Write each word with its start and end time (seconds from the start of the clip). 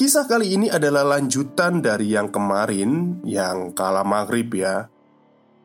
Kisah 0.00 0.24
kali 0.24 0.56
ini 0.56 0.72
adalah 0.72 1.04
lanjutan 1.04 1.84
dari 1.84 2.16
yang 2.16 2.32
kemarin 2.32 3.20
Yang 3.20 3.76
kala 3.76 4.00
maghrib 4.00 4.48
ya 4.56 4.88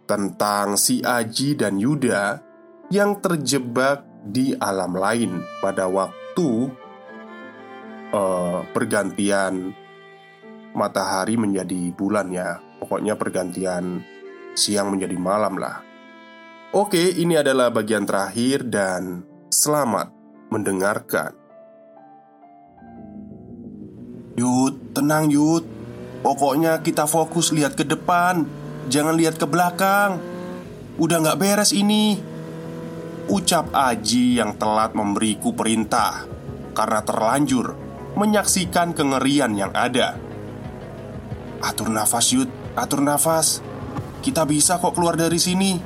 Tentang 0.04 0.76
si 0.76 1.00
Aji 1.00 1.56
dan 1.56 1.80
Yuda 1.80 2.44
Yang 2.92 3.24
terjebak 3.24 4.04
di 4.28 4.52
alam 4.60 4.92
lain 4.92 5.40
Pada 5.64 5.88
waktu 5.88 6.68
uh, 8.12 8.60
Pergantian 8.76 9.72
Matahari 10.76 11.40
menjadi 11.40 11.96
bulan 11.96 12.28
ya. 12.36 12.60
Pokoknya 12.84 13.16
pergantian 13.16 14.04
siang 14.60 14.92
menjadi 14.92 15.16
malam 15.16 15.56
lah. 15.56 15.80
Oke 16.76 17.16
ini 17.16 17.40
adalah 17.40 17.72
bagian 17.72 18.04
terakhir 18.04 18.68
dan 18.68 19.24
Selamat 19.48 20.12
mendengarkan 20.52 21.45
Yud, 24.36 24.92
tenang 24.92 25.32
Yud. 25.32 25.64
Pokoknya 26.20 26.84
kita 26.84 27.08
fokus 27.08 27.56
lihat 27.56 27.78
ke 27.78 27.88
depan 27.88 28.44
Jangan 28.86 29.16
lihat 29.18 29.42
ke 29.42 29.48
belakang. 29.50 30.22
Udah 31.02 31.18
gak 31.24 31.40
beres 31.42 31.72
ini. 31.72 32.20
Ucap 33.26 33.74
Aji 33.74 34.38
yang 34.38 34.54
telat 34.62 34.94
memberiku 34.94 35.58
perintah 35.58 36.30
Karena 36.78 37.02
terlanjur 37.02 37.74
Menyaksikan 38.14 38.94
kengerian 38.94 39.58
yang 39.58 39.74
ada. 39.74 40.20
Atur 41.66 41.90
nafas 41.90 42.30
Yud, 42.36 42.52
atur 42.78 43.02
nafas. 43.02 43.64
Kita 44.22 44.46
bisa 44.46 44.78
kok 44.78 44.94
keluar 44.94 45.18
dari 45.18 45.42
sini. 45.42 45.80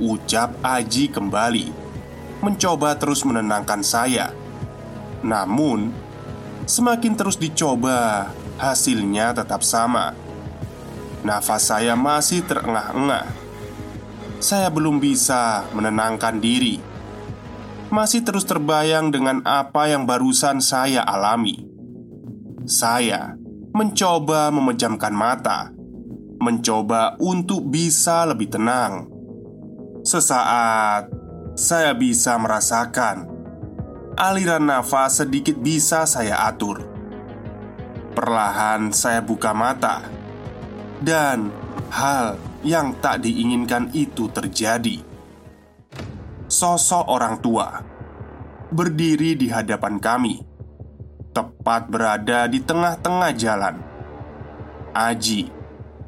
Ucap 0.00 0.56
Aji 0.64 1.12
kembali 1.12 1.66
Mencoba 2.40 2.96
terus 2.96 3.22
menenangkan 3.28 3.84
saya. 3.84 4.32
Namun 5.20 6.05
Semakin 6.66 7.14
terus 7.14 7.38
dicoba, 7.38 8.26
hasilnya 8.58 9.30
tetap 9.38 9.62
sama. 9.62 10.18
Nafas 11.22 11.70
saya 11.70 11.94
masih 11.94 12.42
terengah-engah. 12.42 13.30
Saya 14.42 14.66
belum 14.74 14.98
bisa 14.98 15.62
menenangkan 15.70 16.42
diri. 16.42 16.82
Masih 17.86 18.26
terus 18.26 18.42
terbayang 18.42 19.14
dengan 19.14 19.46
apa 19.46 19.86
yang 19.86 20.10
barusan 20.10 20.58
saya 20.58 21.06
alami. 21.06 21.70
Saya 22.66 23.38
mencoba 23.70 24.50
memejamkan 24.50 25.14
mata, 25.14 25.70
mencoba 26.42 27.14
untuk 27.22 27.62
bisa 27.70 28.26
lebih 28.26 28.50
tenang. 28.50 29.06
Sesaat 30.02 31.14
saya 31.54 31.94
bisa 31.94 32.34
merasakan 32.42 33.35
aliran 34.16 34.64
nafas 34.64 35.20
sedikit 35.20 35.60
bisa 35.60 36.08
saya 36.08 36.48
atur. 36.48 36.80
Perlahan 38.16 38.88
saya 38.96 39.20
buka 39.20 39.52
mata, 39.52 40.00
dan 41.04 41.52
hal 41.92 42.40
yang 42.64 42.96
tak 42.96 43.28
diinginkan 43.28 43.92
itu 43.92 44.32
terjadi. 44.32 45.04
Sosok 46.48 47.12
orang 47.12 47.36
tua 47.44 47.84
berdiri 48.72 49.36
di 49.36 49.52
hadapan 49.52 50.00
kami, 50.00 50.40
tepat 51.36 51.92
berada 51.92 52.48
di 52.48 52.64
tengah-tengah 52.64 53.30
jalan. 53.36 53.76
Aji 54.96 55.52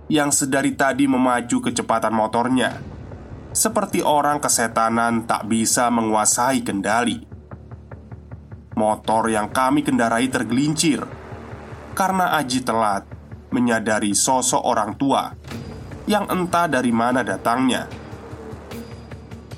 yang 0.08 0.32
sedari 0.32 0.72
tadi 0.72 1.04
memacu 1.04 1.60
kecepatan 1.60 2.16
motornya, 2.16 2.80
seperti 3.52 4.00
orang 4.00 4.40
kesetanan 4.40 5.28
tak 5.28 5.44
bisa 5.44 5.92
menguasai 5.92 6.64
kendali. 6.64 7.27
Motor 8.78 9.26
yang 9.34 9.50
kami 9.50 9.82
kendarai 9.82 10.30
tergelincir 10.30 11.02
karena 11.98 12.38
Aji 12.38 12.62
telat 12.62 13.02
menyadari 13.50 14.14
sosok 14.14 14.62
orang 14.62 14.94
tua 14.94 15.34
yang 16.06 16.30
entah 16.30 16.70
dari 16.70 16.94
mana 16.94 17.26
datangnya. 17.26 17.90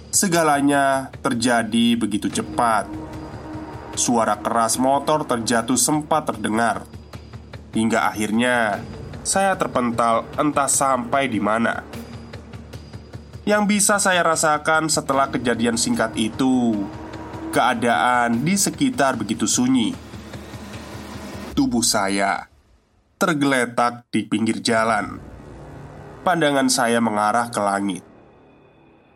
Segalanya 0.09 1.12
terjadi 1.20 2.00
begitu 2.00 2.32
cepat. 2.32 2.88
Suara 3.92 4.41
keras 4.41 4.80
motor 4.80 5.28
terjatuh 5.28 5.76
sempat 5.76 6.32
terdengar 6.32 6.88
hingga 7.76 8.09
akhirnya 8.09 8.80
saya 9.20 9.53
terpental 9.54 10.25
entah 10.41 10.66
sampai 10.66 11.28
di 11.28 11.38
mana. 11.38 11.84
Yang 13.44 13.62
bisa 13.69 14.00
saya 14.00 14.25
rasakan 14.25 14.88
setelah 14.88 15.28
kejadian 15.28 15.76
singkat 15.76 16.14
itu 16.16 16.86
keadaan 17.50 18.46
di 18.46 18.54
sekitar 18.54 19.18
begitu 19.18 19.44
sunyi. 19.50 19.92
Tubuh 21.58 21.82
saya 21.82 22.46
tergeletak 23.18 24.06
di 24.08 24.24
pinggir 24.24 24.62
jalan. 24.62 25.18
Pandangan 26.22 26.70
saya 26.70 27.02
mengarah 27.02 27.50
ke 27.50 27.60
langit, 27.60 28.04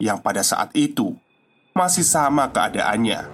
yang 0.02 0.18
pada 0.18 0.42
saat 0.42 0.74
itu 0.74 1.14
masih 1.72 2.02
sama 2.02 2.50
keadaannya. 2.50 3.30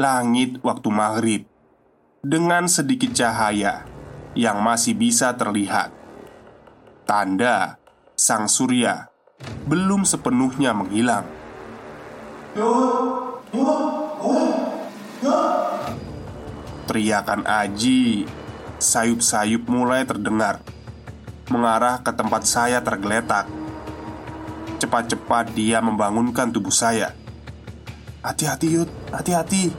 Langit 0.00 0.58
waktu 0.64 0.88
maghrib 0.90 1.42
dengan 2.24 2.66
sedikit 2.66 3.14
cahaya 3.14 3.86
yang 4.32 4.58
masih 4.64 4.96
bisa 4.96 5.36
terlihat. 5.36 5.92
Tanda 7.04 7.76
sang 8.16 8.48
surya 8.48 9.12
belum 9.68 10.08
sepenuhnya 10.08 10.72
menghilang. 10.72 11.43
Teriakan 16.86 17.42
Aji 17.42 18.30
Sayup-sayup 18.78 19.66
mulai 19.66 20.06
terdengar. 20.06 20.62
Mengarah 21.50 21.98
ke 21.98 22.14
tempat 22.14 22.46
saya 22.46 22.78
tergeletak. 22.78 23.50
Cepat-cepat 24.78 25.50
dia 25.50 25.82
membangunkan 25.82 26.54
tubuh 26.54 26.70
saya. 26.70 27.10
Hati-hati 28.22 28.68
Yud, 28.70 28.90
hati-hati 29.10 29.74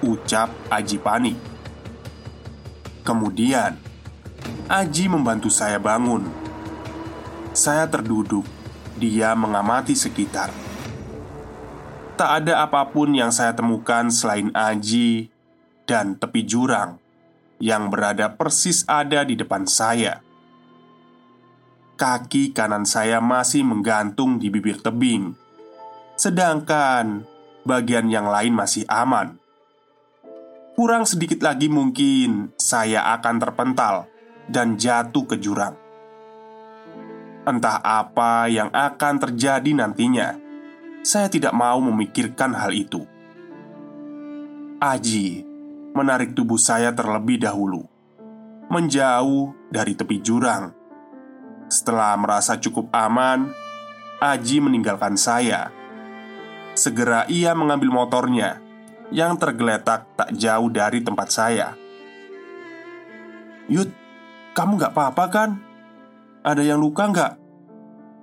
Ucap 0.00 0.48
Aji 0.72 0.96
panik. 0.96 1.36
Kemudian 3.04 3.76
Aji 4.64 5.12
membantu 5.12 5.52
saya 5.52 5.76
bangun. 5.76 6.24
Saya 7.52 7.84
terduduk 7.84 8.48
Dia 8.96 9.36
mengamati 9.36 9.92
sekitar 9.92 10.61
tak 12.16 12.44
ada 12.44 12.64
apa 12.68 12.84
pun 12.92 13.12
yang 13.16 13.32
saya 13.32 13.56
temukan 13.56 14.12
selain 14.12 14.52
Aji 14.52 15.32
dan 15.88 16.14
tepi 16.20 16.44
jurang 16.44 17.00
yang 17.62 17.88
berada 17.88 18.34
persis 18.34 18.84
ada 18.90 19.24
di 19.24 19.38
depan 19.38 19.64
saya. 19.64 20.20
Kaki 21.96 22.50
kanan 22.50 22.82
saya 22.82 23.22
masih 23.22 23.62
menggantung 23.62 24.42
di 24.42 24.50
bibir 24.50 24.82
tebing, 24.82 25.38
sedangkan 26.18 27.22
bagian 27.62 28.10
yang 28.10 28.26
lain 28.26 28.50
masih 28.50 28.82
aman. 28.90 29.38
Kurang 30.74 31.06
sedikit 31.06 31.38
lagi, 31.44 31.70
mungkin 31.70 32.50
saya 32.58 33.06
akan 33.14 33.36
terpental 33.38 34.10
dan 34.50 34.74
jatuh 34.74 35.28
ke 35.30 35.38
jurang. 35.38 35.78
Entah 37.46 37.78
apa 37.78 38.50
yang 38.50 38.72
akan 38.74 39.14
terjadi 39.22 39.70
nantinya 39.70 40.41
saya 41.02 41.26
tidak 41.26 41.50
mau 41.50 41.82
memikirkan 41.82 42.54
hal 42.54 42.70
itu. 42.70 43.02
Aji 44.78 45.42
menarik 45.92 46.34
tubuh 46.34 46.58
saya 46.58 46.94
terlebih 46.94 47.42
dahulu 47.42 47.86
menjauh 48.72 49.52
dari 49.68 49.92
tepi 49.92 50.22
jurang. 50.24 50.72
Setelah 51.68 52.16
merasa 52.16 52.56
cukup 52.56 52.88
aman, 52.94 53.52
Aji 54.22 54.62
meninggalkan 54.62 55.18
saya. 55.18 55.74
Segera 56.78 57.26
ia 57.28 57.52
mengambil 57.52 57.90
motornya 57.92 58.62
yang 59.12 59.36
tergeletak 59.36 60.08
tak 60.16 60.30
jauh 60.32 60.70
dari 60.72 61.04
tempat 61.04 61.28
saya. 61.28 61.76
Yud, 63.68 63.92
kamu 64.56 64.80
gak 64.80 64.94
apa-apa 64.96 65.24
kan? 65.28 65.50
Ada 66.42 66.64
yang 66.64 66.80
luka 66.80 67.10
nggak? 67.10 67.32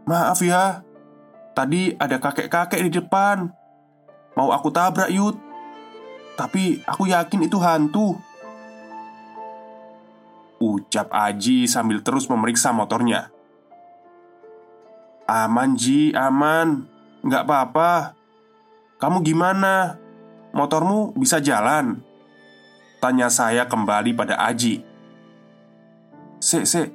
Maaf 0.10 0.42
ya, 0.42 0.82
tadi 1.60 1.92
ada 2.00 2.24
kakek-kakek 2.24 2.88
di 2.88 2.92
depan. 3.04 3.52
Mau 4.40 4.56
aku 4.56 4.72
tabrak, 4.72 5.12
Yud. 5.12 5.36
Tapi 6.40 6.80
aku 6.88 7.12
yakin 7.12 7.44
itu 7.44 7.60
hantu. 7.60 8.16
Ucap 10.64 11.12
Aji 11.12 11.68
sambil 11.68 12.00
terus 12.00 12.32
memeriksa 12.32 12.72
motornya. 12.72 13.28
Aman, 15.28 15.76
Ji, 15.76 16.16
aman. 16.16 16.88
Nggak 17.28 17.44
apa-apa. 17.44 18.16
Kamu 19.04 19.20
gimana? 19.20 20.00
Motormu 20.56 21.12
bisa 21.20 21.44
jalan? 21.44 22.00
Tanya 23.04 23.28
saya 23.28 23.68
kembali 23.68 24.16
pada 24.16 24.40
Aji. 24.48 24.80
Sek, 26.40 26.64
sek, 26.64 26.88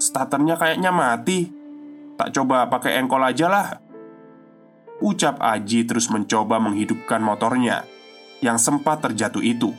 Starternya 0.00 0.56
kayaknya 0.56 0.88
mati 0.88 1.57
Tak 2.18 2.34
coba 2.34 2.66
pakai 2.66 2.98
engkol 2.98 3.22
aja 3.22 3.46
lah. 3.46 3.68
Ucap 4.98 5.38
Aji 5.38 5.86
terus 5.86 6.10
mencoba 6.10 6.58
menghidupkan 6.58 7.22
motornya 7.22 7.86
Yang 8.42 8.66
sempat 8.66 8.98
terjatuh 8.98 9.38
itu. 9.38 9.70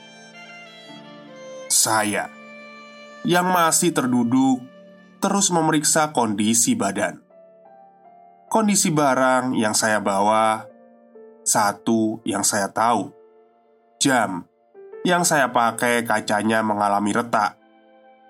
Saya 1.67 2.31
Yang 3.27 3.47
masih 3.51 3.91
terduduk 3.91 4.63
Terus 5.19 5.51
memeriksa 5.51 6.15
kondisi 6.15 6.79
badan. 6.79 7.19
Kondisi 8.47 8.87
barang 8.87 9.59
yang 9.59 9.75
saya 9.75 9.99
bawa 9.99 10.63
Satu 11.43 12.23
yang 12.23 12.47
saya 12.47 12.71
tahu. 12.71 13.11
Jam 13.99 14.47
Yang 15.03 15.35
saya 15.35 15.51
pakai 15.51 16.07
kacanya 16.07 16.63
mengalami 16.63 17.11
retak. 17.11 17.59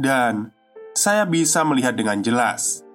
Dan 0.02 0.50
saya 0.98 1.30
bisa 1.30 1.62
melihat 1.62 1.94
dengan 1.94 2.26
jelas 2.26 2.89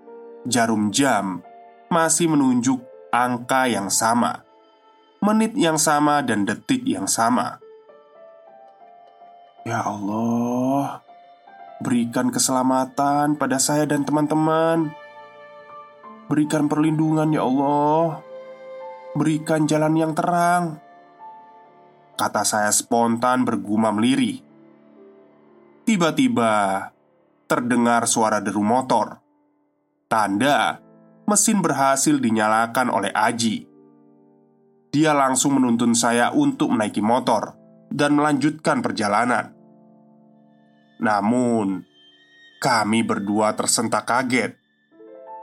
jarum 0.44 0.92
jam 0.92 1.40
masih 1.88 2.28
menunjuk 2.28 2.84
angka 3.08 3.64
yang 3.64 3.88
sama, 3.88 4.44
menit 5.24 5.56
yang 5.56 5.80
sama, 5.80 6.20
dan 6.20 6.44
detik 6.44 6.84
yang 6.84 7.08
sama. 7.08 7.60
Ya 9.64 9.80
Allah, 9.80 11.00
berikan 11.80 12.28
keselamatan 12.28 13.40
pada 13.40 13.56
saya 13.56 13.88
dan 13.88 14.04
teman-teman. 14.04 14.92
Berikan 16.28 16.68
perlindungan, 16.68 17.32
ya 17.32 17.44
Allah. 17.44 18.20
Berikan 19.16 19.64
jalan 19.64 19.96
yang 19.96 20.12
terang. 20.12 20.84
Kata 22.20 22.44
saya 22.44 22.68
spontan 22.74 23.48
bergumam 23.48 23.96
lirih. 23.96 24.44
Tiba-tiba, 25.88 26.88
terdengar 27.48 28.04
suara 28.04 28.44
deru 28.44 28.60
motor. 28.60 29.23
Tanda 30.14 30.78
mesin 31.26 31.58
berhasil 31.58 32.14
dinyalakan 32.22 32.86
oleh 32.86 33.10
Aji. 33.10 33.66
Dia 34.94 35.10
langsung 35.10 35.58
menuntun 35.58 35.90
saya 35.90 36.30
untuk 36.30 36.70
menaiki 36.70 37.02
motor 37.02 37.58
dan 37.90 38.14
melanjutkan 38.14 38.78
perjalanan. 38.78 39.50
Namun, 41.02 41.82
kami 42.62 43.02
berdua 43.02 43.58
tersentak 43.58 44.06
kaget 44.06 44.54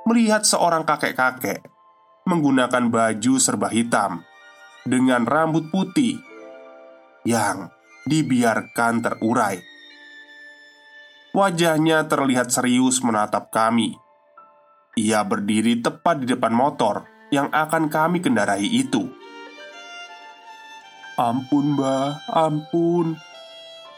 melihat 0.07 0.47
seorang 0.47 0.87
kakek-kakek 0.87 1.67
menggunakan 2.23 2.87
baju 2.87 3.33
serba 3.43 3.67
hitam 3.67 4.23
dengan 4.87 5.27
rambut 5.27 5.67
putih 5.67 6.15
yang 7.27 7.67
dibiarkan 8.07 9.03
terurai. 9.03 9.59
Wajahnya 11.35 12.07
terlihat 12.07 12.55
serius 12.55 13.03
menatap 13.03 13.51
kami. 13.51 13.99
Ia 14.99 15.23
berdiri 15.23 15.79
tepat 15.79 16.19
di 16.23 16.27
depan 16.27 16.51
motor 16.51 17.07
yang 17.31 17.47
akan 17.47 17.87
kami 17.87 18.19
kendarai 18.19 18.67
itu. 18.67 19.07
"Ampun, 21.15 21.79
Mbah, 21.79 22.27
ampun. 22.27 23.15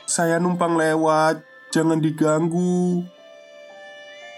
Saya 0.06 0.38
numpang 0.38 0.78
lewat, 0.78 1.42
jangan 1.74 1.98
diganggu." 1.98 3.02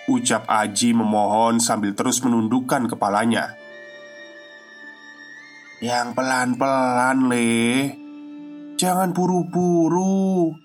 Ucap 0.07 0.48
Aji 0.48 0.96
memohon 0.96 1.60
sambil 1.60 1.92
terus 1.92 2.24
menundukkan 2.24 2.88
kepalanya. 2.88 3.58
Yang 5.84 6.16
pelan-pelan, 6.16 7.28
Le. 7.28 7.92
Jangan 8.80 9.12
buru-buru. 9.12 10.56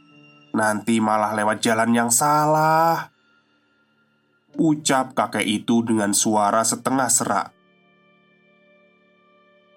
Nanti 0.54 1.02
malah 1.02 1.34
lewat 1.34 1.58
jalan 1.58 1.90
yang 1.90 2.10
salah 2.14 3.10
Ucap 4.60 5.16
kakek 5.16 5.48
itu 5.48 5.80
dengan 5.80 6.12
suara 6.12 6.60
setengah 6.60 7.08
serak. 7.08 7.48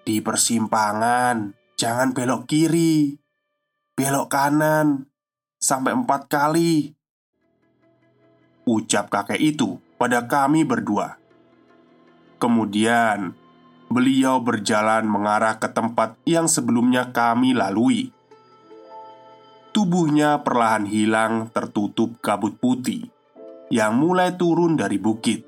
Di 0.04 0.20
persimpangan 0.20 1.56
Jangan 1.72 2.12
belok 2.12 2.44
kiri 2.44 3.16
Belok 3.96 4.28
kanan 4.28 5.08
Sampai 5.56 5.96
empat 5.96 6.28
kali. 6.28 6.92
Ucap 8.68 9.08
kakek 9.08 9.40
itu 9.40 9.80
pada 9.96 10.28
kami 10.28 10.68
berdua. 10.68 11.16
Kemudian 12.36 13.32
Beliau 13.88 14.44
berjalan 14.44 15.08
mengarah 15.08 15.56
ke 15.56 15.72
tempat 15.72 16.20
yang 16.28 16.44
sebelumnya 16.44 17.08
kami 17.08 17.56
lalui. 17.56 18.12
Tubuhnya 19.72 20.44
perlahan 20.44 20.84
hilang 20.84 21.48
tertutup 21.56 22.20
kabut 22.20 22.60
putih 22.60 23.13
yang 23.68 23.96
mulai 23.96 24.34
turun 24.34 24.76
dari 24.76 24.96
bukit. 24.96 25.44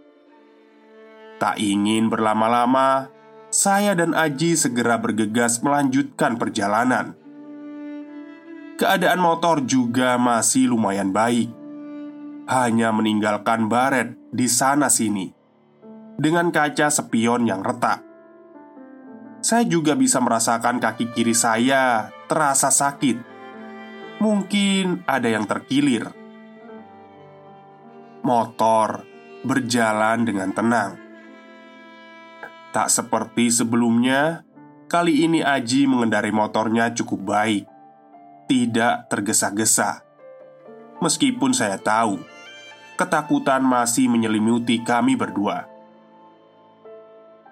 Tak 1.37 1.61
ingin 1.61 2.09
berlama-lama, 2.09 3.13
saya 3.53 3.93
dan 3.93 4.17
Aji 4.17 4.57
segera 4.57 4.97
bergegas 4.97 5.61
melanjutkan 5.61 6.41
perjalanan. 6.41 7.17
Keadaan 8.77 9.21
motor 9.21 9.65
juga 9.65 10.21
masih 10.21 10.73
lumayan 10.73 11.13
baik, 11.13 11.49
hanya 12.49 12.93
meninggalkan 12.93 13.69
baret 13.69 14.17
di 14.33 14.49
sana-sini 14.49 15.33
dengan 16.17 16.53
kaca 16.53 16.93
spion 16.93 17.49
yang 17.49 17.65
retak. 17.65 18.05
Saya 19.41 19.65
juga 19.69 19.97
bisa 19.97 20.21
merasakan 20.21 20.81
kaki 20.81 21.13
kiri 21.13 21.37
saya 21.37 22.11
terasa 22.27 22.73
sakit 22.73 23.37
Mungkin 24.17 25.05
ada 25.05 25.29
yang 25.29 25.45
terkilir. 25.45 26.09
Motor 28.27 29.07
berjalan 29.47 30.27
dengan 30.27 30.51
tenang. 30.51 30.99
Tak 32.75 32.91
seperti 32.91 33.55
sebelumnya, 33.55 34.43
kali 34.91 35.23
ini 35.23 35.47
Aji 35.47 35.87
mengendarai 35.87 36.35
motornya 36.35 36.91
cukup 36.91 37.23
baik, 37.23 37.71
tidak 38.51 39.07
tergesa-gesa. 39.07 40.03
Meskipun 40.99 41.55
saya 41.55 41.79
tahu 41.79 42.19
ketakutan 42.99 43.63
masih 43.63 44.11
menyelimuti 44.11 44.83
kami 44.83 45.15
berdua. 45.15 45.71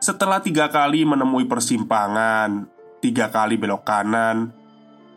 Setelah 0.02 0.42
tiga 0.42 0.66
kali 0.74 1.06
menemui 1.06 1.46
persimpangan, 1.46 2.66
tiga 2.98 3.30
kali 3.30 3.54
belok 3.54 3.86
kanan, 3.86 4.50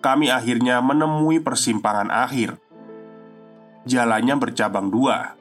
kami 0.06 0.30
akhirnya 0.30 0.86
menemui 0.86 1.42
persimpangan 1.42 2.14
akhir. 2.14 2.62
Jalannya 3.90 4.38
bercabang 4.38 4.94
dua. 4.94 5.37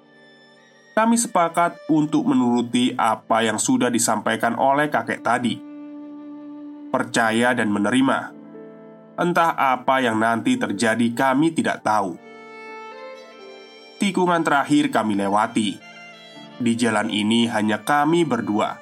Kami 0.97 1.21
sepakat 1.21 1.93
untuk 1.93 2.25
menuruti 2.25 2.97
apa 2.97 3.45
yang 3.45 3.61
sudah 3.61 3.93
disampaikan 3.93 4.57
oleh 4.57 4.89
kakek 4.89 5.21
tadi. 5.21 5.61
Percaya 6.89 7.53
dan 7.53 7.69
menerima. 7.69 8.33
Entah 9.21 9.53
apa 9.53 10.01
yang 10.01 10.17
nanti 10.17 10.57
terjadi, 10.57 11.13
kami 11.13 11.53
tidak 11.53 11.85
tahu. 11.85 12.17
Tikungan 14.01 14.41
terakhir 14.41 14.89
kami 14.89 15.21
lewati. 15.21 15.77
Di 16.57 16.73
jalan 16.81 17.13
ini 17.13 17.45
hanya 17.45 17.85
kami 17.85 18.25
berdua. 18.25 18.81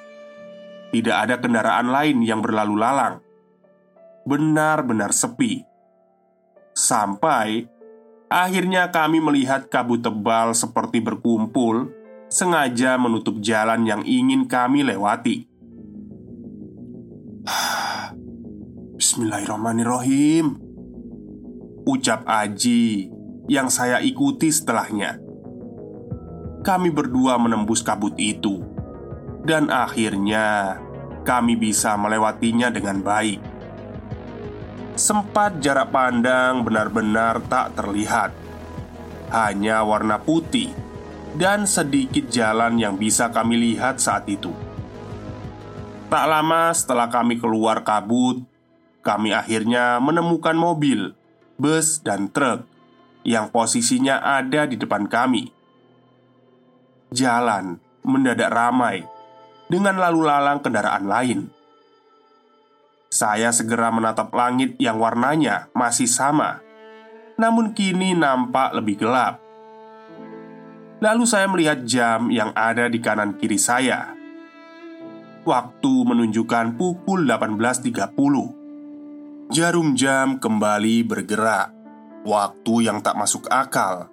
Tidak 0.95 1.15
ada 1.19 1.35
kendaraan 1.43 1.91
lain 1.91 2.23
yang 2.23 2.39
berlalu 2.39 2.79
lalang 2.79 3.19
benar-benar 4.23 5.11
sepi. 5.11 5.67
Sampai 6.71 7.67
akhirnya 8.31 8.87
kami 8.87 9.19
melihat 9.19 9.67
kabut 9.67 9.99
tebal 9.99 10.55
seperti 10.55 11.03
berkumpul, 11.03 12.04
sengaja 12.35 12.99
menutup 12.99 13.39
jalan 13.39 13.87
yang 13.87 14.03
ingin 14.03 14.43
kami 14.43 14.83
lewati. 14.83 15.47
Bismillahirrahmanirrahim. 18.99 20.59
Ucap 21.87 22.27
Aji 22.27 23.07
yang 23.47 23.71
saya 23.71 24.03
ikuti 24.03 24.51
setelahnya. 24.51 25.15
Kami 26.59 26.91
berdua 26.91 27.39
menembus 27.39 27.79
kabut 27.79 28.19
itu, 28.19 28.59
dan 29.47 29.71
akhirnya 29.71 30.75
kami 31.23 31.55
bisa 31.55 31.95
melewatinya 31.95 32.67
dengan 32.67 32.99
baik. 32.99 33.39
Sempat 34.99 35.63
jarak 35.63 35.87
pandang 35.87 36.67
benar-benar 36.67 37.47
tak 37.47 37.79
terlihat, 37.79 38.35
hanya 39.31 39.87
warna 39.87 40.19
putih 40.19 40.84
dan 41.35 41.67
sedikit 41.67 42.31
jalan 42.31 42.79
yang 42.79 42.95
bisa 42.95 43.27
kami 43.27 43.59
lihat 43.59 43.99
saat 43.99 44.23
itu. 44.31 44.55
Tak 46.07 46.25
lama 46.31 46.71
setelah 46.71 47.11
kami 47.11 47.35
keluar 47.35 47.83
kabut, 47.83 48.39
kami 49.03 49.35
akhirnya 49.35 49.99
menemukan 49.99 50.55
mobil, 50.55 51.11
bus, 51.59 51.99
dan 51.99 52.31
truk 52.31 52.63
yang 53.27 53.51
posisinya 53.51 54.23
ada 54.23 54.63
di 54.63 54.79
depan 54.79 55.11
kami. 55.11 55.51
Jalan 57.11 57.77
mendadak 58.05 58.49
ramai 58.53 59.03
dengan 59.67 59.97
lalu 59.99 60.25
lalang 60.25 60.63
kendaraan 60.63 61.05
lain. 61.05 61.39
Saya 63.11 63.51
segera 63.51 63.91
menatap 63.91 64.31
langit 64.33 64.75
yang 64.77 64.99
warnanya 64.99 65.71
masih 65.71 66.09
sama, 66.09 66.59
namun 67.37 67.71
kini 67.71 68.17
nampak 68.17 68.75
lebih 68.75 69.03
gelap. 69.03 69.44
Lalu 71.03 71.27
saya 71.27 71.51
melihat 71.51 71.83
jam 71.83 72.31
yang 72.31 72.55
ada 72.55 72.87
di 72.87 73.03
kanan 73.03 73.35
kiri 73.35 73.59
saya. 73.59 74.15
Waktu 75.43 75.93
menunjukkan 76.07 76.79
pukul 76.79 77.27
18.30 77.27 79.51
Jarum 79.51 79.91
jam 79.93 80.39
kembali 80.39 81.03
bergerak. 81.03 81.75
Waktu 82.23 82.87
yang 82.87 83.03
tak 83.03 83.19
masuk 83.19 83.51
akal. 83.51 84.07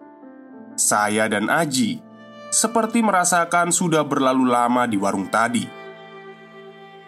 Saya 0.77 1.31
dan 1.31 1.49
Aji 1.49 2.03
Seperti 2.53 3.01
merasakan 3.01 3.73
sudah 3.73 4.05
berlalu 4.05 4.45
lama 4.51 4.85
di 4.85 4.99
warung 4.99 5.31
tadi. 5.31 5.65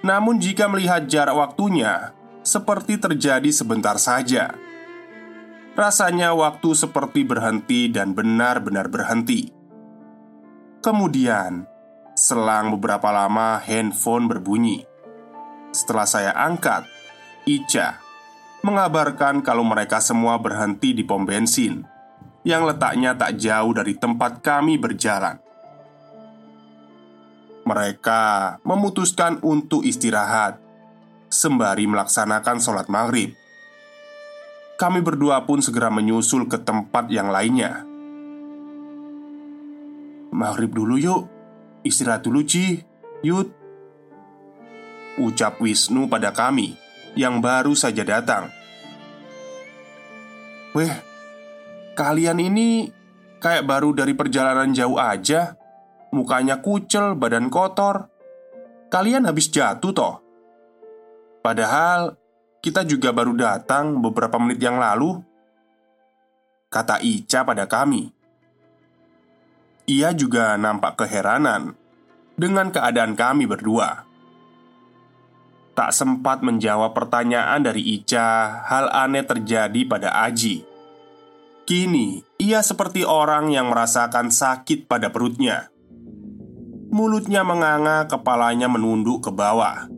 Namun 0.06 0.40
jika 0.40 0.70
melihat 0.70 1.04
jarak 1.10 1.36
waktunya 1.36 2.14
Seperti 2.46 2.96
terjadi 2.96 3.50
sebentar 3.50 3.98
saja. 3.98 4.54
Rasanya 5.74 6.30
waktu 6.32 6.78
seperti 6.78 7.26
berhenti 7.26 7.90
dan 7.90 8.14
benar-benar 8.14 8.86
berhenti 8.86 9.63
Kemudian 10.84 11.64
Selang 12.12 12.76
beberapa 12.76 13.08
lama 13.08 13.56
handphone 13.64 14.28
berbunyi 14.28 14.84
Setelah 15.72 16.04
saya 16.04 16.36
angkat 16.36 16.84
Ica 17.48 18.04
mengabarkan 18.64 19.44
kalau 19.44 19.64
mereka 19.64 20.00
semua 20.00 20.40
berhenti 20.40 20.96
di 20.96 21.04
pom 21.04 21.28
bensin 21.28 21.84
yang 22.44 22.68
letaknya 22.68 23.16
tak 23.16 23.40
jauh 23.40 23.72
dari 23.72 23.96
tempat 23.96 24.44
kami 24.44 24.76
berjalan. 24.76 25.40
Mereka 27.64 28.60
memutuskan 28.64 29.40
untuk 29.40 29.80
istirahat 29.80 30.60
sembari 31.32 31.88
melaksanakan 31.88 32.60
sholat 32.60 32.92
maghrib. 32.92 33.32
Kami 34.76 35.00
berdua 35.00 35.48
pun 35.48 35.64
segera 35.64 35.88
menyusul 35.88 36.44
ke 36.44 36.60
tempat 36.60 37.08
yang 37.08 37.32
lainnya. 37.32 37.93
Maghrib 40.34 40.74
dulu 40.74 40.98
yuk, 40.98 41.30
istirahat 41.86 42.26
dulu 42.26 42.42
Ci, 42.42 42.82
yud 43.22 43.54
Ucap 45.14 45.62
Wisnu 45.62 46.10
pada 46.10 46.34
kami 46.34 46.74
yang 47.14 47.38
baru 47.38 47.70
saja 47.78 48.02
datang. 48.02 48.50
Weh, 50.74 50.90
kalian 51.94 52.42
ini 52.42 52.90
kayak 53.38 53.62
baru 53.62 53.94
dari 53.94 54.18
perjalanan 54.18 54.74
jauh 54.74 54.98
aja. 54.98 55.54
Mukanya 56.10 56.58
kucel, 56.58 57.14
badan 57.14 57.46
kotor. 57.46 58.10
Kalian 58.90 59.30
habis 59.30 59.54
jatuh 59.54 59.94
toh? 59.94 60.14
Padahal 61.46 62.18
kita 62.58 62.82
juga 62.82 63.14
baru 63.14 63.38
datang 63.38 64.02
beberapa 64.02 64.34
menit 64.42 64.58
yang 64.58 64.82
lalu. 64.82 65.22
Kata 66.66 66.98
Ica 66.98 67.46
pada 67.46 67.70
kami. 67.70 68.23
Ia 69.84 70.16
juga 70.16 70.56
nampak 70.56 71.04
keheranan 71.04 71.76
dengan 72.34 72.72
keadaan 72.72 73.14
kami 73.14 73.44
berdua 73.44 74.14
tak 75.74 75.90
sempat 75.90 76.40
menjawab 76.40 76.94
pertanyaan 76.94 77.66
dari 77.66 77.82
Ica, 77.98 78.62
hal 78.62 78.88
aneh 78.94 79.26
terjadi 79.26 79.82
pada 79.90 80.22
Aji. 80.22 80.62
Kini, 81.66 82.22
ia 82.38 82.62
seperti 82.62 83.02
orang 83.02 83.50
yang 83.50 83.74
merasakan 83.74 84.30
sakit 84.30 84.86
pada 84.86 85.10
perutnya. 85.10 85.68
Mulutnya 86.94 87.42
menganga, 87.42 88.06
kepalanya 88.06 88.70
menunduk 88.70 89.26
ke 89.26 89.30
bawah. 89.34 89.90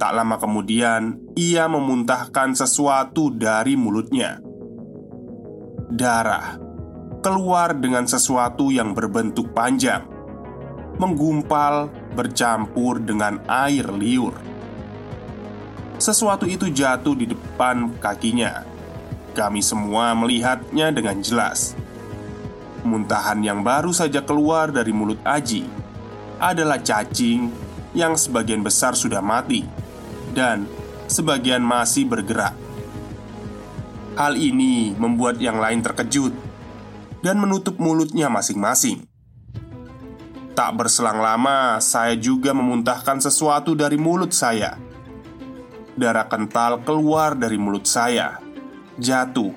Tak 0.00 0.12
lama 0.16 0.40
kemudian, 0.40 1.20
ia 1.36 1.68
memuntahkan 1.68 2.56
sesuatu 2.56 3.28
dari 3.28 3.76
mulutnya. 3.76 4.40
Darah 5.92 6.61
keluar 7.22 7.72
dengan 7.78 8.04
sesuatu 8.04 8.74
yang 8.74 8.92
berbentuk 8.92 9.54
panjang, 9.54 10.02
menggumpal 10.98 11.88
bercampur 12.12 12.98
dengan 12.98 13.40
air 13.46 13.88
liur 13.88 14.52
sesuatu 16.02 16.50
itu 16.50 16.66
jatuh 16.66 17.14
di 17.14 17.30
depan 17.30 17.94
kakinya. 18.02 18.66
Kami 19.38 19.62
semua 19.62 20.10
melihatnya 20.18 20.90
dengan 20.90 21.22
jelas. 21.22 21.78
Muntahan 22.82 23.38
yang 23.38 23.62
baru 23.62 23.94
saja 23.94 24.18
keluar 24.26 24.74
dari 24.74 24.90
mulut 24.90 25.22
Aji 25.22 25.62
adalah 26.42 26.82
cacing 26.82 27.54
yang 27.94 28.18
sebagian 28.18 28.66
besar 28.66 28.98
sudah 28.98 29.22
mati 29.22 29.62
dan 30.34 30.66
sebagian 31.06 31.62
masih 31.62 32.10
bergerak. 32.10 32.58
Hal 34.18 34.34
ini 34.34 34.98
membuat 34.98 35.38
yang 35.38 35.62
lain 35.62 35.86
terkejut 35.86 36.34
dan 37.22 37.38
menutup 37.38 37.78
mulutnya 37.78 38.26
masing-masing. 38.28 39.06
Tak 40.52 40.76
berselang 40.76 41.22
lama, 41.22 41.80
saya 41.80 42.12
juga 42.18 42.52
memuntahkan 42.52 43.22
sesuatu 43.24 43.72
dari 43.72 43.96
mulut 43.96 44.36
saya 44.36 44.76
Darah 45.92 46.24
kental 46.24 46.80
keluar 46.88 47.36
dari 47.36 47.60
mulut 47.60 47.84
saya, 47.84 48.40
jatuh, 48.96 49.52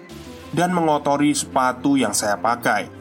dan 0.51 0.75
mengotori 0.75 1.31
sepatu 1.31 1.95
yang 1.95 2.11
saya 2.11 2.35
pakai. 2.35 2.91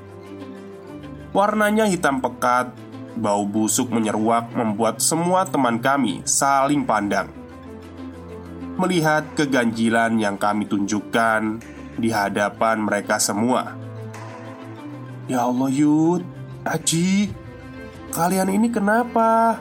Warnanya 1.34 1.90
hitam 1.90 2.22
pekat, 2.22 2.70
bau 3.18 3.42
busuk 3.42 3.90
menyeruak, 3.90 4.54
membuat 4.54 5.02
semua 5.02 5.42
teman 5.50 5.82
kami 5.82 6.22
saling 6.22 6.86
pandang. 6.86 7.26
Melihat 8.78 9.26
keganjilan 9.34 10.14
yang 10.14 10.38
kami 10.38 10.70
tunjukkan 10.70 11.58
di 11.98 12.14
hadapan 12.14 12.86
mereka 12.86 13.18
semua, 13.18 13.74
ya 15.28 15.44
Allah, 15.44 15.70
Yud, 15.70 16.22
Aji, 16.64 17.32
kalian 18.12 18.48
ini 18.52 18.72
kenapa? 18.72 19.60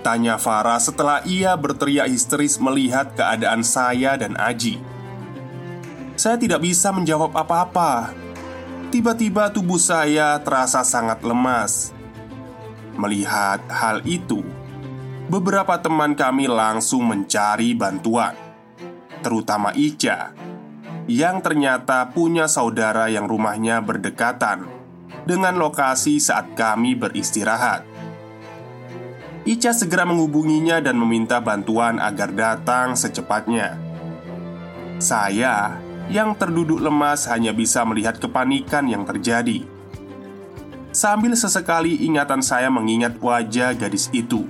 Tanya 0.00 0.40
Farah 0.40 0.80
setelah 0.80 1.20
ia 1.28 1.52
berteriak 1.54 2.08
histeris 2.08 2.56
melihat 2.56 3.12
keadaan 3.12 3.60
saya 3.60 4.16
dan 4.16 4.32
Aji. 4.34 4.80
Saya 6.16 6.36
tidak 6.40 6.64
bisa 6.64 6.88
menjawab 6.92 7.32
apa-apa. 7.36 8.12
Tiba-tiba 8.90 9.52
tubuh 9.54 9.78
saya 9.78 10.40
terasa 10.42 10.82
sangat 10.82 11.22
lemas. 11.22 11.94
Melihat 12.98 13.62
hal 13.70 14.02
itu 14.04 14.42
Beberapa 15.30 15.78
teman 15.78 16.18
kami 16.18 16.50
langsung 16.50 17.06
mencari 17.06 17.70
bantuan 17.72 18.34
Terutama 19.22 19.70
Ica 19.78 20.34
Yang 21.08 21.36
ternyata 21.46 22.12
punya 22.12 22.50
saudara 22.50 23.08
yang 23.08 23.24
rumahnya 23.30 23.80
berdekatan 23.80 24.68
Dengan 25.24 25.56
lokasi 25.56 26.20
saat 26.20 26.52
kami 26.58 26.98
beristirahat 26.98 27.90
Ica 29.40 29.72
segera 29.72 30.04
menghubunginya 30.04 30.84
dan 30.84 31.00
meminta 31.00 31.40
bantuan 31.40 31.96
agar 31.96 32.28
datang 32.28 32.92
secepatnya. 32.92 33.80
Saya 35.00 35.80
yang 36.12 36.36
terduduk 36.36 36.76
lemas 36.76 37.24
hanya 37.24 37.56
bisa 37.56 37.80
melihat 37.88 38.20
kepanikan 38.20 38.84
yang 38.84 39.08
terjadi. 39.08 39.64
Sambil 40.92 41.32
sesekali 41.32 42.04
ingatan 42.04 42.44
saya 42.44 42.68
mengingat 42.68 43.16
wajah 43.16 43.72
gadis 43.72 44.12
itu. 44.12 44.44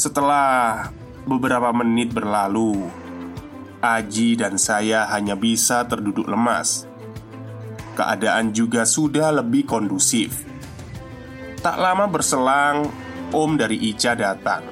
Setelah 0.00 0.88
beberapa 1.28 1.68
menit 1.76 2.16
berlalu, 2.16 2.88
Aji 3.80 4.40
dan 4.40 4.56
saya 4.56 5.04
hanya 5.12 5.36
bisa 5.36 5.84
terduduk 5.84 6.24
lemas. 6.24 6.88
Keadaan 7.96 8.52
juga 8.52 8.88
sudah 8.88 9.32
lebih 9.32 9.68
kondusif. 9.68 10.44
Tak 11.60 11.76
lama 11.80 12.08
berselang, 12.08 12.88
om 13.32 13.56
dari 13.56 13.76
Ica 13.90 14.16
datang. 14.16 14.64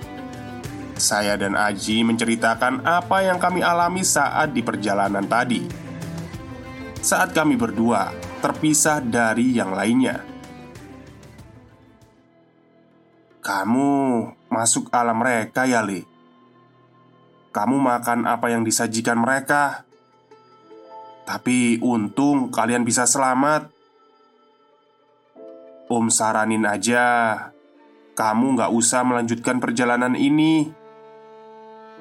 Saya 0.94 1.34
dan 1.34 1.58
Aji 1.58 2.06
menceritakan 2.06 2.86
apa 2.86 3.26
yang 3.26 3.36
kami 3.42 3.60
alami 3.60 4.06
saat 4.06 4.54
di 4.54 4.62
perjalanan 4.62 5.26
tadi. 5.26 5.84
saat 7.04 7.36
kami 7.36 7.60
berdua 7.60 8.16
terpisah 8.40 9.04
dari 9.04 9.52
yang 9.52 9.76
lainnya. 9.76 10.24
Kamu 13.44 13.92
masuk 14.48 14.88
alam 14.88 15.20
mereka 15.20 15.68
ya, 15.68 15.84
Li? 15.84 16.13
Kamu 17.54 17.78
makan 17.78 18.26
apa 18.26 18.50
yang 18.50 18.66
disajikan 18.66 19.22
mereka. 19.22 19.86
Tapi 21.22 21.78
untung 21.78 22.50
kalian 22.50 22.82
bisa 22.82 23.06
selamat. 23.06 23.70
Om 25.86 26.10
saranin 26.10 26.66
aja, 26.66 27.06
kamu 28.18 28.58
nggak 28.58 28.74
usah 28.74 29.06
melanjutkan 29.06 29.62
perjalanan 29.62 30.18
ini. 30.18 30.66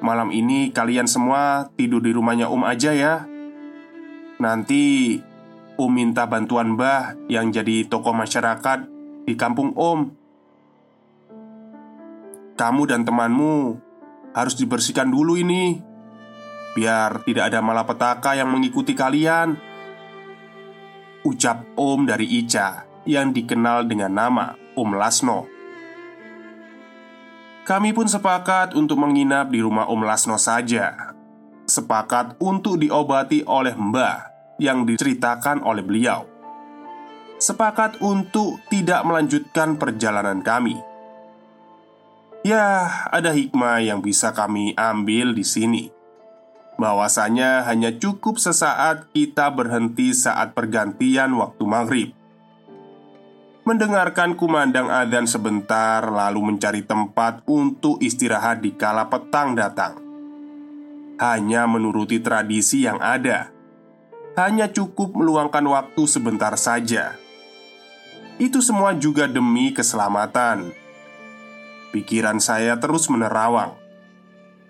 Malam 0.02 0.34
ini 0.34 0.74
kalian 0.74 1.06
semua 1.06 1.70
tidur 1.78 2.02
di 2.02 2.10
rumahnya 2.10 2.50
Om 2.50 2.64
aja 2.66 2.90
ya. 2.90 3.22
Nanti 4.42 5.22
Om 5.78 5.92
minta 5.94 6.26
bantuan 6.26 6.74
Mbah 6.74 7.30
yang 7.30 7.54
jadi 7.54 7.86
tokoh 7.86 8.18
masyarakat 8.18 8.90
di 9.30 9.38
kampung 9.38 9.78
Om. 9.78 10.10
Kamu 12.58 12.82
dan 12.90 13.06
temanmu 13.06 13.78
harus 14.34 14.58
dibersihkan 14.58 15.10
dulu 15.14 15.38
ini 15.38 15.94
Biar 16.74 17.22
tidak 17.22 17.54
ada 17.54 17.62
malapetaka 17.62 18.34
yang 18.34 18.50
mengikuti 18.50 18.98
kalian. 18.98 19.54
Ucap 21.22 21.78
Om 21.78 22.10
dari 22.10 22.26
Ica 22.26 22.84
yang 23.06 23.30
dikenal 23.30 23.86
dengan 23.86 24.12
nama 24.12 24.58
Om 24.74 24.90
Lasno. 24.98 25.40
Kami 27.64 27.96
pun 27.96 28.10
sepakat 28.10 28.76
untuk 28.76 29.00
menginap 29.00 29.54
di 29.54 29.62
rumah 29.64 29.88
Om 29.88 30.02
Lasno 30.04 30.36
saja. 30.36 31.16
Sepakat 31.64 32.42
untuk 32.44 32.82
diobati 32.82 33.46
oleh 33.48 33.78
Mbah 33.78 34.20
yang 34.60 34.84
diceritakan 34.84 35.64
oleh 35.64 35.86
beliau. 35.86 36.28
Sepakat 37.40 38.02
untuk 38.04 38.60
tidak 38.68 39.06
melanjutkan 39.08 39.80
perjalanan 39.80 40.44
kami 40.44 40.76
Ya, 42.44 42.92
ada 43.08 43.32
hikmah 43.32 43.80
yang 43.80 44.04
bisa 44.04 44.36
kami 44.36 44.76
ambil 44.76 45.32
di 45.32 45.48
sini. 45.48 45.96
Bahwasanya 46.76 47.64
hanya 47.72 47.96
cukup 47.96 48.36
sesaat 48.36 49.16
kita 49.16 49.48
berhenti 49.48 50.12
saat 50.12 50.52
pergantian 50.52 51.40
waktu 51.40 51.64
maghrib. 51.64 52.10
Mendengarkan 53.64 54.36
kumandang 54.36 54.92
adzan 54.92 55.24
sebentar 55.24 56.04
Lalu 56.04 56.52
mencari 56.52 56.84
tempat 56.84 57.48
untuk 57.48 58.04
istirahat 58.04 58.60
di 58.60 58.76
kala 58.76 59.08
petang 59.08 59.56
datang. 59.56 60.04
Hanya 61.24 61.64
menuruti 61.64 62.20
tradisi 62.20 62.84
yang 62.84 63.00
ada. 63.00 63.56
Hanya 64.36 64.68
cukup 64.68 65.16
meluangkan 65.16 65.64
waktu 65.64 66.04
sebentar 66.12 66.60
saja. 66.60 67.16
Itu 68.36 68.60
semua 68.60 68.92
juga 69.00 69.32
demi 69.32 69.72
keselamatan 69.72 70.83
Pikiran 71.94 72.42
saya 72.42 72.82
terus 72.82 73.06
menerawang, 73.06 73.78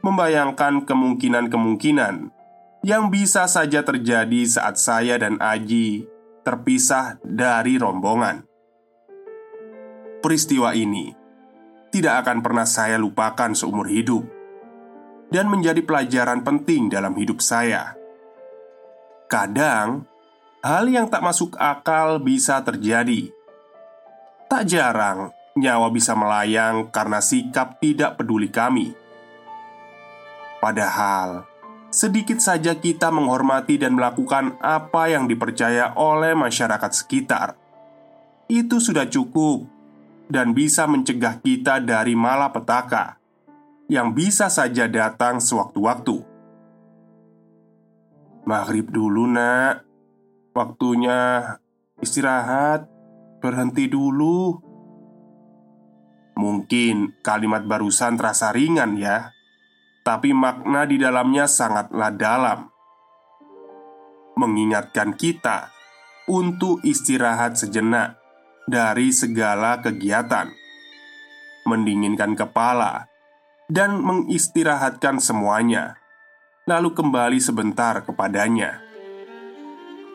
membayangkan 0.03 0.83
kemungkinan-kemungkinan 0.83 2.35
yang 2.83 3.07
bisa 3.07 3.47
saja 3.47 3.79
terjadi 3.79 4.43
saat 4.43 4.75
saya 4.75 5.15
dan 5.15 5.39
Aji 5.39 6.03
terpisah 6.43 7.23
dari 7.23 7.79
rombongan. 7.79 8.43
Peristiwa 10.19 10.75
ini 10.75 11.15
tidak 11.95 12.27
akan 12.27 12.43
pernah 12.43 12.67
saya 12.67 12.99
lupakan 12.99 13.55
seumur 13.55 13.87
hidup 13.87 14.27
dan 15.31 15.47
menjadi 15.47 15.79
pelajaran 15.79 16.43
penting 16.43 16.91
dalam 16.91 17.15
hidup 17.15 17.39
saya. 17.39 17.95
Kadang, 19.31 20.03
hal 20.59 20.91
yang 20.91 21.07
tak 21.07 21.23
masuk 21.23 21.55
akal 21.55 22.19
bisa 22.19 22.59
terjadi. 22.67 23.31
Tak 24.51 24.67
jarang, 24.67 25.31
nyawa 25.53 25.93
bisa 25.93 26.17
melayang 26.17 26.89
karena 26.89 27.21
sikap 27.21 27.77
tidak 27.77 28.17
peduli 28.17 28.49
kami. 28.49 28.93
Padahal, 30.57 31.45
sedikit 31.93 32.39
saja 32.39 32.73
kita 32.79 33.11
menghormati 33.13 33.77
dan 33.77 33.93
melakukan 33.93 34.57
apa 34.63 35.11
yang 35.11 35.29
dipercaya 35.29 35.93
oleh 35.93 36.33
masyarakat 36.33 36.91
sekitar. 36.95 37.59
Itu 38.49 38.79
sudah 38.79 39.05
cukup 39.05 39.67
dan 40.31 40.55
bisa 40.55 40.89
mencegah 40.89 41.43
kita 41.43 41.83
dari 41.83 42.15
malapetaka 42.17 43.19
yang 43.91 44.15
bisa 44.15 44.47
saja 44.47 44.87
datang 44.87 45.43
sewaktu-waktu. 45.43 46.17
Maghrib 48.43 48.89
dulu, 48.91 49.29
Nak. 49.29 49.85
Waktunya 50.53 51.57
istirahat, 51.99 52.85
berhenti 53.39 53.87
dulu. 53.89 54.72
Mungkin 56.33 57.21
kalimat 57.21 57.61
barusan 57.69 58.17
terasa 58.17 58.49
ringan 58.49 58.97
ya, 58.97 59.33
tapi 60.01 60.33
makna 60.33 60.83
di 60.89 60.97
dalamnya 60.97 61.45
sangatlah 61.45 62.09
dalam. 62.09 62.59
Mengingatkan 64.33 65.13
kita 65.13 65.69
untuk 66.25 66.81
istirahat 66.81 67.53
sejenak 67.53 68.17
dari 68.65 69.13
segala 69.13 69.77
kegiatan, 69.83 70.49
mendinginkan 71.69 72.33
kepala, 72.33 73.05
dan 73.69 74.01
mengistirahatkan 74.01 75.21
semuanya, 75.21 76.01
lalu 76.65 76.97
kembali 76.97 77.37
sebentar 77.37 78.01
kepadanya. 78.01 78.81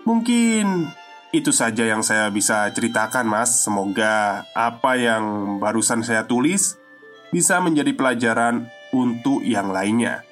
Mungkin 0.08 0.88
itu 1.28 1.52
saja 1.52 1.84
yang 1.84 2.00
saya 2.00 2.32
bisa 2.32 2.64
ceritakan, 2.72 3.28
Mas. 3.28 3.60
Semoga 3.60 4.46
apa 4.56 4.96
yang 4.96 5.56
barusan 5.60 6.00
saya 6.00 6.24
tulis 6.24 6.80
bisa 7.28 7.60
menjadi 7.60 7.92
pelajaran 7.92 8.72
untuk 8.96 9.44
yang 9.44 9.68
lainnya. 9.68 10.24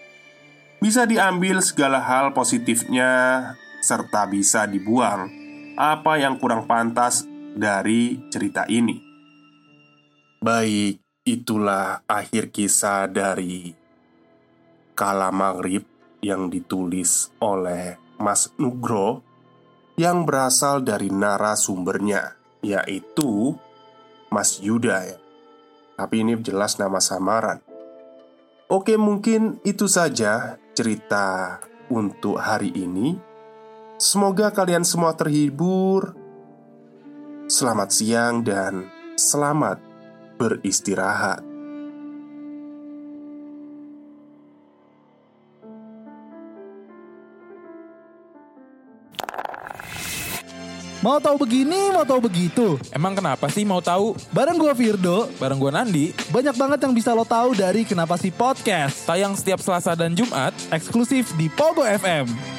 Bisa 0.81 1.05
diambil 1.05 1.61
segala 1.61 2.01
hal 2.01 2.33
positifnya, 2.33 3.53
serta 3.85 4.25
bisa 4.29 4.65
dibuang 4.65 5.29
apa 5.77 6.17
yang 6.17 6.41
kurang 6.41 6.65
pantas 6.65 7.29
dari 7.53 8.29
cerita 8.33 8.65
ini. 8.65 8.97
Baik, 10.41 11.01
itulah 11.27 12.07
akhir 12.09 12.55
kisah 12.55 13.11
dari 13.11 13.75
Kala 14.97 15.29
Maghrib 15.29 15.85
yang 16.25 16.49
ditulis 16.49 17.29
oleh 17.45 18.01
Mas 18.17 18.49
Nugro 18.57 19.26
yang 19.97 20.29
berasal 20.29 20.85
dari 20.85 21.09
narasumbernya, 21.09 22.37
yaitu 22.61 23.57
Mas 24.29 24.61
Yuda 24.61 24.97
ya. 25.09 25.19
Tapi 25.97 26.21
ini 26.21 26.37
jelas 26.45 26.77
nama 26.77 27.01
samaran. 27.01 27.65
Oke, 28.69 29.01
mungkin 29.01 29.63
itu 29.65 29.89
saja 29.89 30.61
cerita 30.77 31.61
untuk 31.89 32.37
hari 32.37 32.75
ini. 32.75 33.17
Semoga 33.97 34.53
kalian 34.53 34.85
semua 34.85 35.17
terhibur. 35.17 36.13
Selamat 37.49 37.95
siang 37.95 38.45
dan 38.45 38.91
selamat 39.17 39.81
beristirahat. 40.37 41.46
Mau 51.05 51.21
tahu 51.21 51.37
begini, 51.37 51.93
mau 51.93 52.09
tahu 52.09 52.25
begitu. 52.25 52.81
Emang 52.89 53.13
kenapa 53.13 53.53
sih 53.53 53.69
mau 53.69 53.85
tahu? 53.85 54.17
Bareng 54.33 54.57
gua 54.57 54.73
Firdo, 54.73 55.29
Bareng 55.37 55.61
gua 55.61 55.69
Nandi, 55.69 56.17
banyak 56.33 56.57
banget 56.57 56.79
yang 56.89 56.97
bisa 56.97 57.13
lo 57.13 57.29
tahu 57.29 57.53
dari 57.53 57.85
Kenapa 57.85 58.17
sih 58.17 58.33
Podcast. 58.33 59.05
tayang 59.05 59.37
setiap 59.37 59.61
Selasa 59.61 59.93
dan 59.93 60.17
Jumat 60.17 60.57
Eksklusif 60.73 61.37
di 61.37 61.53
Pogo 61.53 61.85
FM. 61.85 62.56